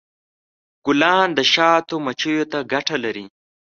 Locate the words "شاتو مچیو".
1.53-2.43